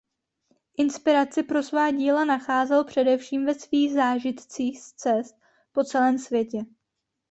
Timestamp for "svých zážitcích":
3.55-4.81